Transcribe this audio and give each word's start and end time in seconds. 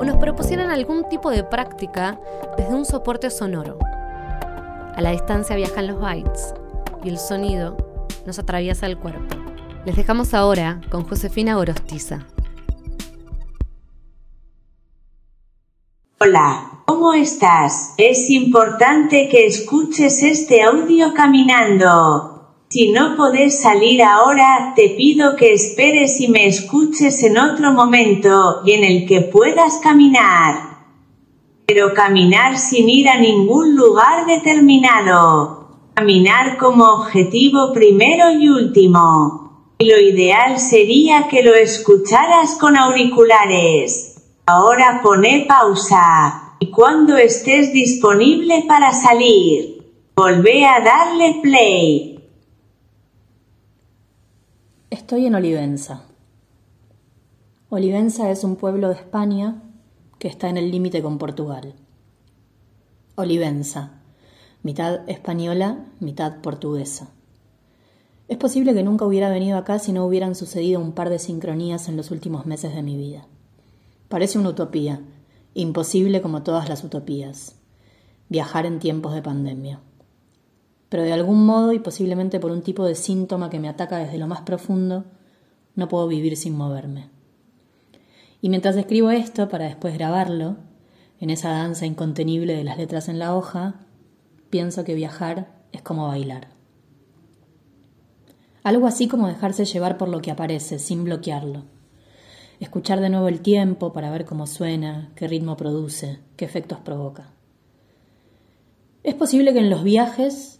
o 0.00 0.04
nos 0.04 0.16
propusieran 0.16 0.70
algún 0.70 1.06
tipo 1.10 1.30
de 1.30 1.44
práctica 1.44 2.18
desde 2.56 2.74
un 2.74 2.86
soporte 2.86 3.28
sonoro. 3.28 3.78
A 3.82 5.00
la 5.02 5.10
distancia 5.10 5.56
viajan 5.56 5.88
los 5.88 6.00
bytes 6.00 6.54
y 7.04 7.10
el 7.10 7.18
sonido 7.18 7.76
nos 8.24 8.38
atraviesa 8.38 8.86
el 8.86 8.96
cuerpo. 8.96 9.36
Les 9.84 9.94
dejamos 9.94 10.32
ahora 10.32 10.80
con 10.90 11.04
Josefina 11.06 11.54
Gorostiza. 11.56 12.26
Hola, 16.18 16.82
¿cómo 16.86 17.12
estás? 17.12 17.92
Es 17.98 18.30
importante 18.30 19.28
que 19.28 19.46
escuches 19.46 20.22
este 20.22 20.62
audio 20.62 21.12
caminando. 21.12 22.29
Si 22.72 22.92
no 22.92 23.16
podés 23.16 23.60
salir 23.60 24.00
ahora, 24.00 24.74
te 24.76 24.90
pido 24.90 25.34
que 25.34 25.52
esperes 25.52 26.20
y 26.20 26.28
me 26.28 26.46
escuches 26.46 27.20
en 27.24 27.36
otro 27.36 27.72
momento, 27.72 28.60
y 28.64 28.74
en 28.74 28.84
el 28.84 29.08
que 29.08 29.22
puedas 29.22 29.78
caminar. 29.78 30.78
Pero 31.66 31.92
caminar 31.94 32.58
sin 32.58 32.88
ir 32.88 33.08
a 33.08 33.18
ningún 33.18 33.74
lugar 33.74 34.24
determinado. 34.24 35.66
Caminar 35.94 36.58
como 36.58 36.84
objetivo 36.84 37.72
primero 37.72 38.30
y 38.30 38.48
último. 38.48 39.74
Y 39.78 39.90
lo 39.90 40.00
ideal 40.00 40.60
sería 40.60 41.26
que 41.26 41.42
lo 41.42 41.56
escucharas 41.56 42.54
con 42.54 42.76
auriculares. 42.76 44.30
Ahora 44.46 45.00
pone 45.02 45.44
pausa. 45.48 46.54
Y 46.60 46.70
cuando 46.70 47.16
estés 47.16 47.72
disponible 47.72 48.64
para 48.68 48.92
salir, 48.92 49.82
volvé 50.14 50.64
a 50.66 50.78
darle 50.78 51.40
play. 51.42 52.19
Estoy 54.90 55.26
en 55.26 55.36
Olivenza. 55.36 56.02
Olivenza 57.68 58.28
es 58.32 58.42
un 58.42 58.56
pueblo 58.56 58.88
de 58.88 58.96
España 58.96 59.62
que 60.18 60.26
está 60.26 60.48
en 60.48 60.56
el 60.56 60.72
límite 60.72 61.00
con 61.00 61.16
Portugal. 61.16 61.74
Olivenza, 63.14 64.02
mitad 64.64 65.08
española, 65.08 65.86
mitad 66.00 66.40
portuguesa. 66.40 67.10
Es 68.26 68.36
posible 68.36 68.74
que 68.74 68.82
nunca 68.82 69.04
hubiera 69.04 69.30
venido 69.30 69.58
acá 69.58 69.78
si 69.78 69.92
no 69.92 70.04
hubieran 70.04 70.34
sucedido 70.34 70.80
un 70.80 70.90
par 70.90 71.08
de 71.08 71.20
sincronías 71.20 71.88
en 71.88 71.96
los 71.96 72.10
últimos 72.10 72.44
meses 72.44 72.74
de 72.74 72.82
mi 72.82 72.96
vida. 72.96 73.28
Parece 74.08 74.40
una 74.40 74.48
utopía, 74.48 75.00
imposible 75.54 76.20
como 76.20 76.42
todas 76.42 76.68
las 76.68 76.82
utopías. 76.82 77.54
Viajar 78.28 78.66
en 78.66 78.80
tiempos 78.80 79.14
de 79.14 79.22
pandemia 79.22 79.78
pero 80.90 81.04
de 81.04 81.12
algún 81.14 81.46
modo 81.46 81.72
y 81.72 81.78
posiblemente 81.78 82.40
por 82.40 82.50
un 82.50 82.62
tipo 82.62 82.84
de 82.84 82.96
síntoma 82.96 83.48
que 83.48 83.60
me 83.60 83.68
ataca 83.68 83.96
desde 83.96 84.18
lo 84.18 84.26
más 84.26 84.42
profundo, 84.42 85.04
no 85.76 85.88
puedo 85.88 86.06
vivir 86.08 86.36
sin 86.36 86.56
moverme. 86.56 87.08
Y 88.42 88.48
mientras 88.48 88.76
escribo 88.76 89.10
esto 89.10 89.48
para 89.48 89.66
después 89.66 89.94
grabarlo, 89.94 90.56
en 91.20 91.30
esa 91.30 91.50
danza 91.50 91.86
incontenible 91.86 92.54
de 92.54 92.64
las 92.64 92.76
letras 92.76 93.08
en 93.08 93.18
la 93.18 93.36
hoja, 93.36 93.86
pienso 94.50 94.84
que 94.84 94.94
viajar 94.94 95.52
es 95.70 95.80
como 95.80 96.08
bailar. 96.08 96.48
Algo 98.64 98.86
así 98.86 99.06
como 99.06 99.28
dejarse 99.28 99.64
llevar 99.64 99.96
por 99.96 100.08
lo 100.08 100.20
que 100.20 100.30
aparece, 100.30 100.78
sin 100.78 101.04
bloquearlo. 101.04 101.64
Escuchar 102.58 103.00
de 103.00 103.10
nuevo 103.10 103.28
el 103.28 103.40
tiempo 103.40 103.92
para 103.92 104.10
ver 104.10 104.24
cómo 104.24 104.46
suena, 104.46 105.12
qué 105.14 105.28
ritmo 105.28 105.56
produce, 105.56 106.18
qué 106.36 106.44
efectos 106.44 106.78
provoca. 106.80 107.32
Es 109.02 109.14
posible 109.14 109.52
que 109.52 109.60
en 109.60 109.70
los 109.70 109.82
viajes 109.82 110.59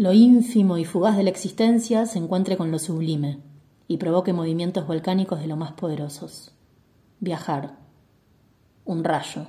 lo 0.00 0.14
ínfimo 0.14 0.78
y 0.78 0.86
fugaz 0.86 1.18
de 1.18 1.24
la 1.24 1.28
existencia 1.28 2.06
se 2.06 2.18
encuentre 2.18 2.56
con 2.56 2.70
lo 2.70 2.78
sublime 2.78 3.38
y 3.86 3.98
provoque 3.98 4.32
movimientos 4.32 4.86
volcánicos 4.86 5.40
de 5.40 5.46
lo 5.46 5.56
más 5.56 5.72
poderosos. 5.72 6.54
Viajar, 7.18 7.76
un 8.86 9.04
rayo, 9.04 9.48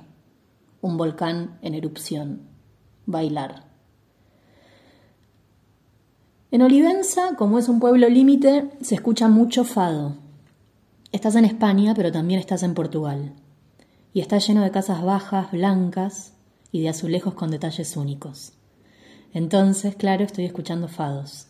un 0.82 0.98
volcán 0.98 1.58
en 1.62 1.72
erupción, 1.72 2.42
bailar. 3.06 3.64
En 6.50 6.60
Olivenza, 6.60 7.34
como 7.38 7.58
es 7.58 7.70
un 7.70 7.80
pueblo 7.80 8.10
límite, 8.10 8.72
se 8.82 8.96
escucha 8.96 9.28
mucho 9.28 9.64
fado. 9.64 10.16
Estás 11.12 11.34
en 11.34 11.46
España, 11.46 11.94
pero 11.94 12.12
también 12.12 12.38
estás 12.38 12.62
en 12.62 12.74
Portugal. 12.74 13.32
Y 14.12 14.20
está 14.20 14.36
lleno 14.36 14.60
de 14.60 14.70
casas 14.70 15.02
bajas, 15.02 15.50
blancas 15.50 16.34
y 16.70 16.82
de 16.82 16.90
azulejos 16.90 17.32
con 17.32 17.50
detalles 17.50 17.96
únicos. 17.96 18.52
Entonces, 19.32 19.96
claro, 19.96 20.24
estoy 20.24 20.44
escuchando 20.44 20.88
fados. 20.88 21.46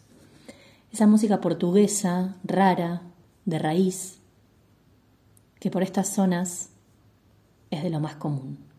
Esa 0.93 1.07
música 1.07 1.41
portuguesa, 1.41 2.37
rara, 2.45 3.03
de 3.45 3.59
raíz, 3.59 4.19
que 5.59 5.71
por 5.71 5.83
estas 5.83 6.09
zonas 6.09 6.71
es 7.71 7.83
de 7.83 7.91
lo 7.91 8.01
más 8.01 8.17
común. 8.17 8.72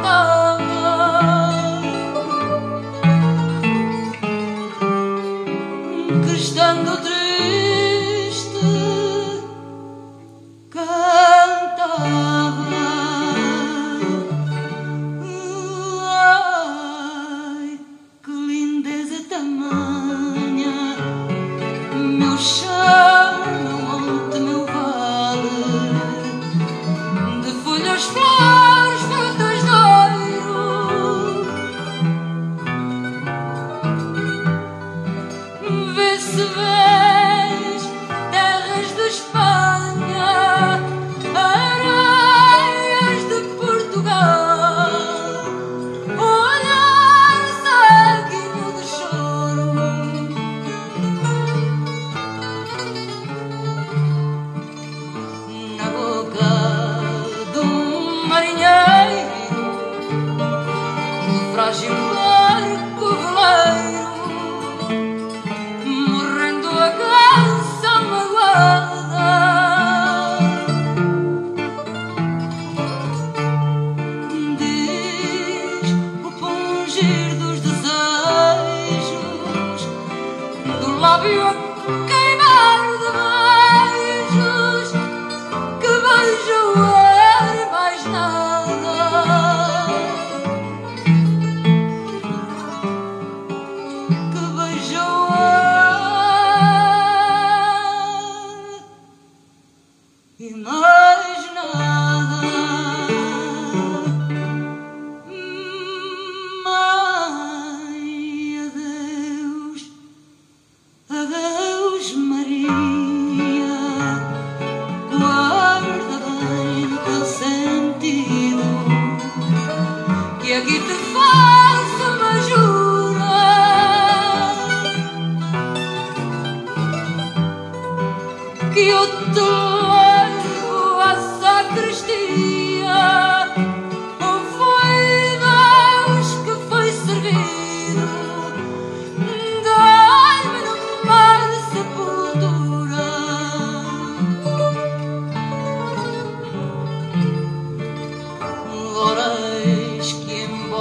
Oh. 0.00 0.37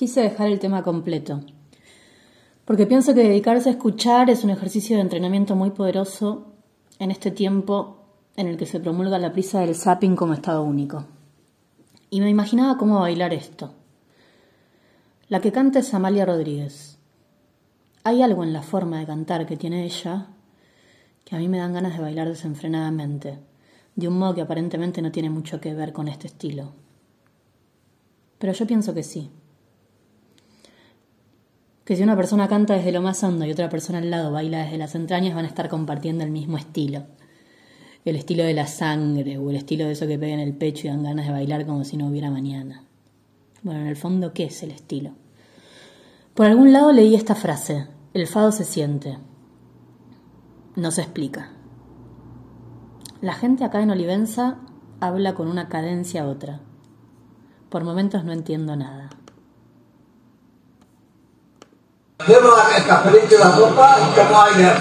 Quise 0.03 0.21
dejar 0.21 0.49
el 0.49 0.59
tema 0.59 0.83
completo, 0.83 1.43
porque 2.65 2.87
pienso 2.89 3.15
que 3.15 3.23
dedicarse 3.23 3.69
a 3.69 3.73
escuchar 3.75 4.31
es 4.31 4.43
un 4.43 4.51
ejercicio 4.51 4.97
de 4.97 5.03
entrenamiento 5.03 5.55
muy 5.55 5.71
poderoso 5.71 6.55
en 6.99 7.13
este 7.13 7.31
tiempo 7.31 7.99
en 8.35 8.49
el 8.49 8.57
que 8.57 8.67
se 8.67 8.81
promulga 8.81 9.21
la 9.21 9.33
prisa 9.33 9.61
del 9.61 9.77
zapping 9.77 10.17
como 10.17 10.35
estado 10.35 10.65
único. 10.65 11.05
Y 12.11 12.21
me 12.21 12.31
imaginaba 12.31 12.79
cómo 12.79 12.99
bailar 12.99 13.33
esto. 13.33 13.75
La 15.29 15.41
que 15.41 15.53
canta 15.53 15.79
es 15.79 15.95
Amalia 15.95 16.27
Rodríguez. 16.27 16.99
Hay 18.03 18.23
algo 18.23 18.43
en 18.43 18.53
la 18.53 18.63
forma 18.63 18.99
de 18.99 19.07
cantar 19.07 19.47
que 19.47 19.57
tiene 19.57 19.85
ella 19.85 20.27
que 21.25 21.37
a 21.37 21.39
mí 21.39 21.47
me 21.47 21.59
dan 21.59 21.75
ganas 21.75 21.97
de 21.97 22.03
bailar 22.03 22.27
desenfrenadamente, 22.27 23.39
de 23.95 24.09
un 24.09 24.19
modo 24.19 24.35
que 24.35 24.41
aparentemente 24.41 25.01
no 25.01 25.13
tiene 25.13 25.31
mucho 25.31 25.61
que 25.61 25.75
ver 25.75 25.93
con 25.93 26.09
este 26.09 26.27
estilo. 26.27 26.73
Pero 28.41 28.53
yo 28.53 28.67
pienso 28.67 28.95
que 28.95 29.05
sí. 29.05 29.31
Que 31.93 31.97
si 31.97 32.03
una 32.03 32.17
persona 32.17 32.49
canta 32.49 32.73
desde 32.73 32.91
lo 32.91 33.03
más 33.03 33.23
hondo 33.23 33.45
y 33.45 33.53
otra 33.53 33.69
persona 33.69 33.99
al 33.99 34.11
lado 34.11 34.33
baila 34.33 34.65
desde 34.65 34.79
las 34.79 34.95
entrañas, 34.95 35.35
van 35.35 35.45
a 35.45 35.49
estar 35.49 35.69
compartiendo 35.69 36.25
el 36.25 36.31
mismo 36.31 36.57
estilo. 36.57 37.03
El 38.07 38.17
estilo 38.17 38.45
de 38.45 38.55
la 38.55 38.67
sangre 38.67 39.37
o 39.37 39.51
el 39.51 39.57
estilo 39.57 39.85
de 39.85 39.93
eso 39.93 40.07
que 40.07 40.19
pega 40.19 40.33
en 40.33 40.41
el 40.41 40.55
pecho 40.55 40.87
y 40.87 40.91
dan 40.91 41.03
ganas 41.03 41.27
de 41.27 41.33
bailar 41.33 41.67
como 41.67 41.85
si 41.85 41.99
no 41.99 42.07
hubiera 42.07 42.31
mañana. 42.31 42.83
Bueno, 43.63 43.81
en 43.81 43.89
el 43.89 43.97
fondo, 43.97 44.33
¿qué 44.33 44.45
es 44.45 44.63
el 44.63 44.71
estilo? 44.71 45.11
Por 46.33 46.47
algún 46.47 46.73
lado 46.73 46.93
leí 46.93 47.15
esta 47.15 47.35
frase, 47.35 47.89
el 48.15 48.27
fado 48.27 48.53
se 48.53 48.65
siente. 48.65 49.19
No 50.75 50.93
se 50.93 51.03
explica. 51.03 51.51
La 53.21 53.35
gente 53.35 53.65
acá 53.65 53.83
en 53.83 53.91
Olivenza 53.91 54.61
habla 54.99 55.35
con 55.35 55.47
una 55.47 55.69
cadencia 55.69 56.23
a 56.23 56.29
otra. 56.29 56.63
Por 57.69 57.85
momentos 57.85 58.25
no 58.25 58.33
entiendo 58.33 58.77
nada. 58.77 59.11
Llevo 62.27 62.55
el 62.77 62.87
cafelito 62.87 63.35
y 63.35 63.39
la 63.39 63.51
ropa 63.51 63.97
y 64.01 64.19
como 64.19 64.43
aire. 64.43 64.73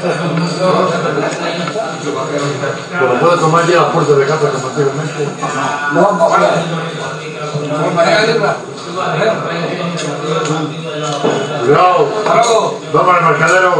Bueno, 2.99 3.19
puedo 3.19 3.39
tomar 3.39 3.67
ya 3.67 3.81
las 3.81 3.93
puertas 3.93 4.17
de 4.17 4.25
casa 4.25 4.51
como 4.51 4.67
anteriormente. 4.67 5.27
No 5.93 6.01
vamos 6.01 6.33
a 6.33 6.37
Cuidado, 11.61 12.09
vamos 12.93 13.15
al 13.15 13.23
mercadero. 13.25 13.71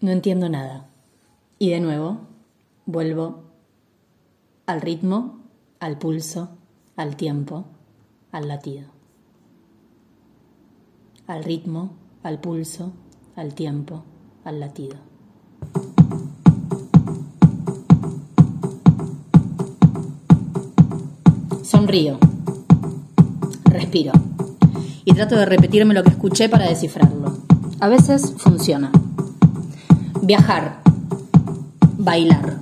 No 0.00 0.10
entiendo 0.10 0.48
nada. 0.48 0.86
Y 1.58 1.70
de 1.70 1.80
nuevo, 1.80 2.20
vuelvo 2.84 3.44
al 4.66 4.80
ritmo, 4.80 5.40
al 5.80 5.98
pulso, 5.98 6.50
al 6.96 7.16
tiempo, 7.16 7.75
al 8.36 8.48
latido. 8.48 8.84
Al 11.26 11.42
ritmo, 11.42 11.92
al 12.22 12.38
pulso, 12.38 12.92
al 13.34 13.54
tiempo, 13.54 14.04
al 14.44 14.60
latido. 14.60 14.96
Sonrío. 21.62 22.18
Respiro. 23.64 24.12
Y 25.06 25.14
trato 25.14 25.36
de 25.36 25.46
repetirme 25.46 25.94
lo 25.94 26.02
que 26.02 26.10
escuché 26.10 26.50
para 26.50 26.68
descifrarlo. 26.68 27.38
A 27.80 27.88
veces 27.88 28.34
funciona. 28.36 28.92
Viajar. 30.20 30.82
Bailar. 31.96 32.58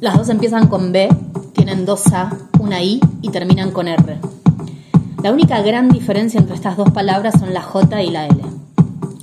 Las 0.00 0.18
dos 0.18 0.28
empiezan 0.28 0.66
con 0.66 0.92
B, 0.92 1.08
tienen 1.54 1.86
dos 1.86 2.12
A, 2.12 2.30
una 2.60 2.82
I 2.82 3.00
y 3.22 3.30
terminan 3.30 3.70
con 3.70 3.88
R. 3.88 4.35
La 5.26 5.32
única 5.32 5.60
gran 5.60 5.88
diferencia 5.88 6.38
entre 6.38 6.54
estas 6.54 6.76
dos 6.76 6.92
palabras 6.92 7.34
son 7.40 7.52
la 7.52 7.60
J 7.60 8.00
y 8.00 8.10
la 8.10 8.28
L. 8.28 8.40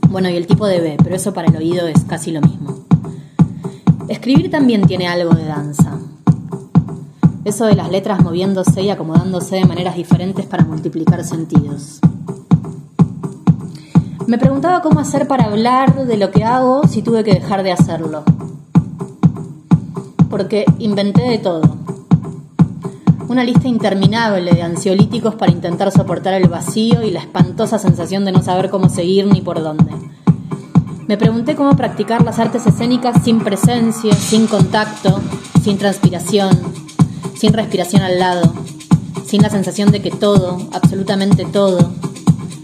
Bueno, 0.10 0.29
y 0.29 0.36
el 0.36 0.48
tipo 0.48 0.67
de 0.67 0.81
B, 0.81 0.98
pero 1.01 1.15
eso 1.15 1.33
para 1.33 1.48
el 1.48 1.55
oído 1.55 1.88
es 1.88 2.03
casi 2.03 2.33
lo 2.33 2.41
mismo. 2.41 2.83
Escribir 4.10 4.51
también 4.51 4.86
tiene 4.86 5.07
algo 5.07 5.33
de 5.33 5.45
danza. 5.45 5.98
Eso 7.45 7.67
de 7.67 7.75
las 7.75 7.89
letras 7.89 8.22
moviéndose 8.22 8.81
y 8.81 8.89
acomodándose 8.89 9.55
de 9.55 9.63
maneras 9.63 9.95
diferentes 9.95 10.45
para 10.45 10.65
multiplicar 10.65 11.24
sentidos. 11.24 12.01
Me 14.27 14.38
preguntaba 14.38 14.81
cómo 14.81 15.00
hacer 15.00 15.25
para 15.25 15.45
hablar 15.45 16.05
de 16.05 16.17
lo 16.17 16.31
que 16.31 16.43
hago 16.43 16.86
si 16.86 17.01
tuve 17.01 17.24
que 17.24 17.36
dejar 17.36 17.63
de 17.63 17.72
hacerlo. 17.72 18.25
Porque 20.29 20.65
inventé 20.79 21.22
de 21.22 21.38
todo. 21.38 21.62
Una 23.34 23.44
lista 23.44 23.68
interminable 23.68 24.54
de 24.54 24.62
ansiolíticos 24.62 25.34
para 25.34 25.52
intentar 25.52 25.92
soportar 25.92 26.36
el 26.36 26.50
vacío 26.50 27.02
y 27.02 27.10
la 27.10 27.20
espantosa 27.22 27.80
sensación 27.80 28.25
de 28.25 28.32
no 28.32 28.44
saber 28.44 28.70
cómo 28.70 28.90
seguir 28.90 29.25
ni 29.25 29.42
por 29.42 29.63
dónde. 29.63 29.92
Me 31.08 31.18
pregunté 31.18 31.56
cómo 31.56 31.75
practicar 31.75 32.24
las 32.24 32.38
artes 32.38 32.68
escénicas 32.68 33.24
sin 33.24 33.40
presencia, 33.40 34.13
sin 34.13 34.46
contacto, 34.46 35.20
sin 35.63 35.80
transpiración, 35.80 36.56
sin 37.36 37.54
respiración 37.54 38.04
al 38.04 38.20
lado, 38.20 38.54
sin 39.25 39.42
la 39.42 39.50
sensación 39.50 39.90
de 39.92 40.04
que 40.04 40.12
todo, 40.12 40.60
absolutamente 40.72 41.44
todo, 41.46 41.92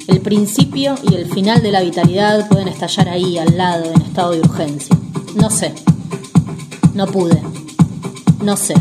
el 0.07 0.21
principio 0.21 0.93
y 1.01 1.15
el 1.15 1.25
final 1.33 1.63
de 1.63 1.71
la 1.71 1.81
vitalidad 1.81 2.47
pueden 2.47 2.67
estallar 2.67 3.09
ahí, 3.09 3.39
al 3.39 3.57
lado, 3.57 3.85
en 3.91 4.03
estado 4.03 4.33
de 4.33 4.41
urgencia. 4.41 4.95
No 5.33 5.49
sé. 5.49 5.73
No 6.93 7.07
pude. 7.07 7.41
No 8.43 8.55
sé. 8.55 8.75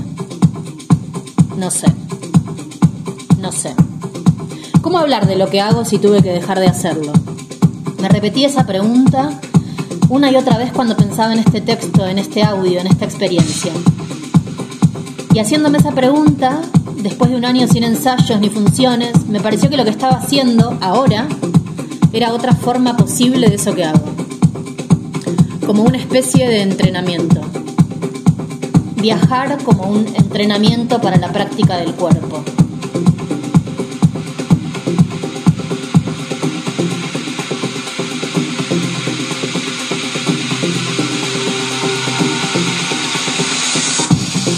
No 1.59 1.73
sé. 1.73 1.89
No 3.41 3.51
sé. 3.51 3.75
¿Cómo 4.81 4.99
hablar 4.99 5.27
de 5.27 5.35
lo 5.35 5.51
que 5.51 5.61
hago 5.61 5.85
si 5.85 5.99
tuve 5.99 6.23
que 6.23 6.31
dejar 6.31 6.61
de 6.61 6.69
hacerlo? 6.69 7.13
Me 8.01 8.09
repetí 8.09 8.45
esa 8.45 8.65
pregunta 8.65 9.31
una 10.09 10.31
y 10.31 10.37
otra 10.37 10.57
vez 10.57 10.71
cuando 10.73 10.97
pensaba 10.97 11.33
en 11.33 11.41
este 11.41 11.61
texto, 11.61 12.07
en 12.07 12.19
este 12.19 12.45
audio, 12.45 12.79
en 12.79 12.87
esta 12.87 13.07
experiencia. 13.07 13.73
Y 15.35 15.41
haciéndome 15.41 15.79
esa 15.79 15.91
pregunta, 15.91 16.63
después 17.03 17.33
de 17.33 17.37
un 17.37 17.45
año 17.45 17.67
sin 17.67 17.83
ensayos 17.83 18.41
ni 18.41 18.51
funciones, 18.51 19.27
me 19.27 19.41
pareció 19.41 19.69
que 19.69 19.77
lo 19.77 19.85
que 19.85 19.91
estaba 19.91 20.15
haciendo 20.15 20.79
ahora 20.81 21.27
era 22.13 22.33
otra 22.33 22.55
forma 22.55 22.97
posible 22.97 23.49
de 23.49 23.57
eso 23.57 23.75
que 23.75 23.85
hago. 23.85 24.05
Como 25.67 25.83
una 25.83 25.99
especie 25.99 26.49
de 26.49 26.63
entrenamiento. 26.63 27.48
Viajar 29.01 29.63
como 29.63 29.85
un 29.85 30.07
entrenamiento 30.09 31.01
para 31.01 31.17
la 31.19 31.29
práctica 31.33 31.77
del 31.77 31.95
cuerpo. 31.95 32.43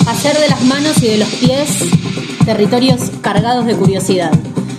Hacer 0.06 0.38
de 0.38 0.48
las 0.48 0.62
manos 0.64 1.02
y 1.02 1.08
de 1.08 1.18
los 1.18 1.28
pies 1.28 1.68
territorios 2.46 3.10
cargados 3.20 3.66
de 3.66 3.76
curiosidad. 3.76 4.32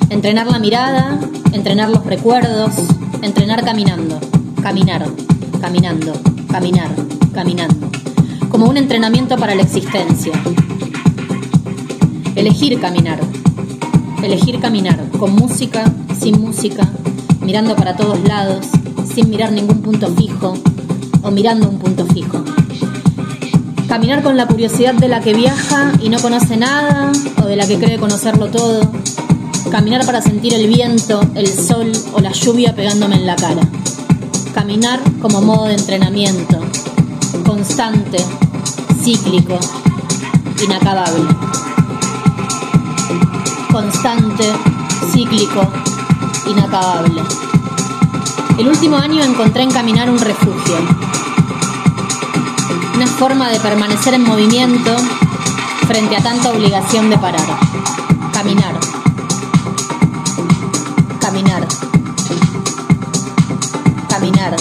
Entrenar 0.09 0.47
la 0.47 0.57
mirada, 0.57 1.19
entrenar 1.53 1.89
los 1.89 2.03
recuerdos, 2.05 2.71
entrenar 3.21 3.63
caminando, 3.63 4.19
caminar, 4.61 5.05
caminando, 5.61 6.13
caminar, 6.49 6.89
caminando. 7.33 7.90
Como 8.61 8.73
un 8.73 8.77
entrenamiento 8.77 9.37
para 9.37 9.55
la 9.55 9.63
existencia. 9.63 10.33
Elegir 12.35 12.79
caminar. 12.79 13.19
Elegir 14.21 14.59
caminar, 14.59 15.03
con 15.17 15.33
música, 15.33 15.91
sin 16.19 16.39
música, 16.39 16.87
mirando 17.41 17.75
para 17.75 17.95
todos 17.95 18.19
lados, 18.23 18.67
sin 19.11 19.31
mirar 19.31 19.51
ningún 19.51 19.81
punto 19.81 20.13
fijo 20.13 20.53
o 21.23 21.31
mirando 21.31 21.69
un 21.69 21.79
punto 21.79 22.05
fijo. 22.05 22.43
Caminar 23.87 24.21
con 24.21 24.37
la 24.37 24.45
curiosidad 24.45 24.93
de 24.93 25.07
la 25.07 25.21
que 25.21 25.33
viaja 25.33 25.93
y 25.99 26.09
no 26.09 26.19
conoce 26.19 26.55
nada 26.55 27.11
o 27.43 27.47
de 27.47 27.55
la 27.55 27.65
que 27.65 27.79
cree 27.79 27.97
conocerlo 27.97 28.51
todo. 28.51 28.91
Caminar 29.71 30.05
para 30.05 30.21
sentir 30.21 30.53
el 30.53 30.67
viento, 30.67 31.19
el 31.33 31.47
sol 31.47 31.91
o 32.13 32.19
la 32.19 32.31
lluvia 32.31 32.75
pegándome 32.75 33.15
en 33.15 33.25
la 33.25 33.37
cara. 33.37 33.63
Caminar 34.53 34.99
como 35.19 35.41
modo 35.41 35.65
de 35.65 35.73
entrenamiento, 35.73 36.59
constante, 37.43 38.19
cíclico, 39.01 39.59
inacabable. 40.63 41.25
Constante, 43.71 44.51
cíclico, 45.11 45.67
inacabable. 46.47 47.21
El 48.57 48.67
último 48.67 48.97
año 48.97 49.23
encontré 49.23 49.63
en 49.63 49.71
caminar 49.71 50.09
un 50.09 50.19
refugio 50.19 50.77
una 53.01 53.07
forma 53.07 53.49
de 53.49 53.59
permanecer 53.59 54.13
en 54.13 54.21
movimiento 54.21 54.95
frente 55.87 56.15
a 56.15 56.21
tanta 56.21 56.51
obligación 56.51 57.09
de 57.09 57.17
parar. 57.17 57.47
Caminar. 58.31 58.79
Caminar. 61.19 61.67
Caminar. 64.07 64.60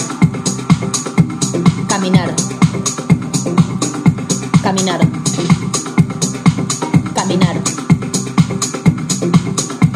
Caminar. 4.71 5.01
Caminar. 7.13 7.55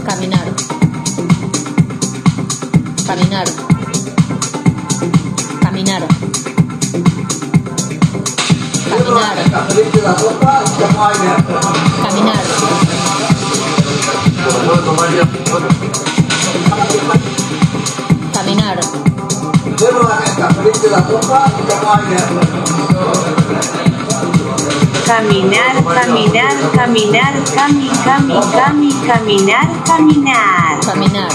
Caminar. 0.06 0.48
Caminar. 3.08 3.48
Caminar. 5.64 5.88
Caminar. 5.88 6.04
Caminar. 12.04 12.36
Caminar. 12.36 12.44
Caminar, 18.34 18.80
caminar, 25.16 25.76
caminar, 25.96 26.56
cami, 26.76 27.88
cami, 28.04 28.40
cami, 28.52 28.90
caminar, 29.08 29.68
caminar. 29.88 30.76
Caminar. 30.84 31.32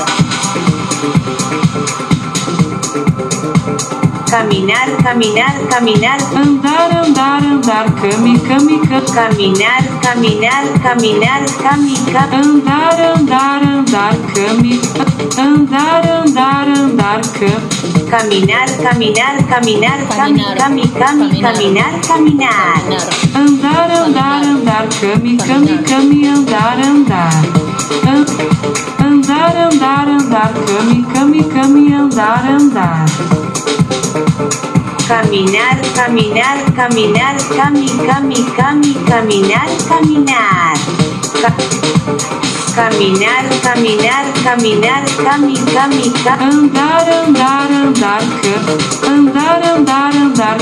Caminar, 4.30 4.88
caminar, 5.02 5.54
caminar. 5.70 6.20
Andar, 6.36 6.90
andar, 6.92 7.42
andar, 7.42 7.86
cami, 7.96 8.38
cami, 8.48 8.76
cami. 8.84 9.06
Caminar, 9.16 9.82
caminar, 10.04 10.64
caminar, 10.84 11.42
cami, 11.64 11.94
cami. 12.12 12.36
Andar, 12.36 13.00
andar, 13.16 13.62
andar, 13.64 14.14
cami. 14.34 14.74
Andar, 15.40 16.04
andar, 16.20 16.68
andar, 16.68 17.20
cami. 17.32 17.79
Caminar, 18.10 18.66
caminar, 18.82 19.36
caminar, 19.46 19.98
cami, 20.08 20.42
cami, 20.58 20.82
cami, 21.00 21.40
caminar, 21.40 21.92
caminar. 22.08 22.82
Andar, 23.34 23.90
andar, 24.02 24.42
andar, 24.52 24.88
cami, 25.00 25.36
cami, 25.38 25.78
cami, 25.88 26.26
andar, 26.26 26.78
andar. 26.90 27.42
An- 28.10 28.26
Andar, 29.06 29.56
andar, 29.68 30.08
andar, 30.08 30.52
cami, 30.66 30.98
cami, 31.14 31.40
cami, 31.54 31.84
andar, 31.94 32.44
andar. 32.58 33.06
Caminar, 35.08 35.76
caminar, 35.94 36.58
caminar, 36.74 37.36
cami, 37.56 37.88
cami, 38.08 38.40
cami, 38.58 38.92
caminar, 39.08 39.68
caminar. 39.88 40.74
Ca- 41.38 41.54
Caminar, 42.74 43.44
caminar, 43.62 44.24
caminar, 44.44 45.02
cami, 45.24 45.54
cami. 45.74 46.06
Andar, 46.26 47.08
andar, 47.20 47.70
andar, 47.70 48.22
cami. 48.42 48.76
Andar, 49.08 49.62
andar, 49.74 50.12
andar. 50.14 50.58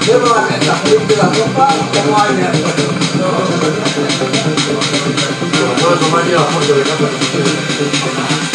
Cierro 0.00 0.34
la 0.34 0.42
mesa, 0.42 0.74
limpio 0.86 1.16
la 1.16 1.28
copa, 1.28 1.68
como 1.92 2.18
aire 2.22 2.48
Puedo 5.80 5.94
tomar 5.96 6.24
ya 6.26 6.36
la 6.36 6.44
fuente 6.44 6.72
de 6.72 6.82
casa. 6.82 8.45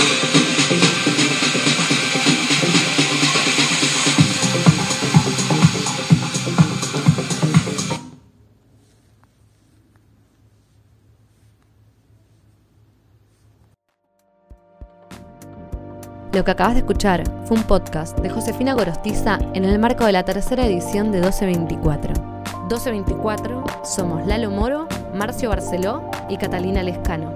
Lo 16.33 16.45
que 16.45 16.51
acabas 16.51 16.75
de 16.75 16.79
escuchar 16.79 17.23
fue 17.43 17.57
un 17.57 17.63
podcast 17.63 18.17
de 18.19 18.29
Josefina 18.29 18.73
Gorostiza 18.73 19.37
en 19.53 19.65
el 19.65 19.77
marco 19.79 20.05
de 20.05 20.13
la 20.13 20.23
tercera 20.23 20.65
edición 20.65 21.11
de 21.11 21.19
1224. 21.19 22.13
1224 22.61 23.63
somos 23.83 24.25
Lalo 24.25 24.49
Moro, 24.49 24.87
Marcio 25.13 25.49
Barceló 25.49 26.09
y 26.29 26.37
Catalina 26.37 26.83
Lescano. 26.83 27.33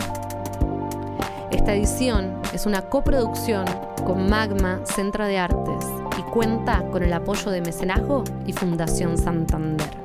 Esta 1.52 1.74
edición 1.74 2.40
es 2.54 2.66
una 2.66 2.84
coproducción 2.84 3.66
con 4.06 4.30
Magma 4.30 4.80
Centro 4.86 5.26
de 5.26 5.40
Artes 5.40 5.86
y 6.18 6.22
cuenta 6.32 6.82
con 6.90 7.04
el 7.04 7.12
apoyo 7.12 7.52
de 7.52 7.60
Mecenazgo 7.60 8.24
y 8.48 8.54
Fundación 8.54 9.18
Santander. 9.18 10.05